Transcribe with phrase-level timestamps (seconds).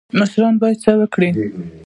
[0.19, 1.29] مشران باید څه وکړي؟